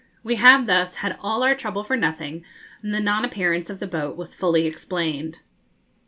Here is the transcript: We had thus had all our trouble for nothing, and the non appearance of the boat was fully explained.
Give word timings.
We 0.23 0.37
had 0.37 0.65
thus 0.65 0.95
had 0.95 1.15
all 1.21 1.43
our 1.43 1.53
trouble 1.53 1.83
for 1.83 1.95
nothing, 1.95 2.43
and 2.81 2.91
the 2.91 2.99
non 2.99 3.23
appearance 3.23 3.69
of 3.69 3.77
the 3.79 3.85
boat 3.85 4.17
was 4.17 4.33
fully 4.33 4.65
explained. 4.65 5.41